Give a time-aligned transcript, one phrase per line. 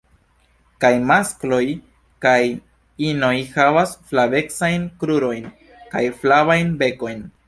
[0.83, 1.59] Kaj maskloj
[2.25, 2.39] kaj
[3.09, 5.45] inoj havas flavecajn krurojn
[5.93, 7.23] kaj flavajn bekojn.